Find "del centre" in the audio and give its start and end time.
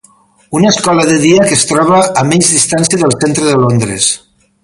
3.05-3.47